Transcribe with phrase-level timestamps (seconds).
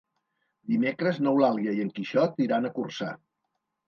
[0.69, 3.11] Dimecres n'Eulàlia i en Quixot iran a Corçà.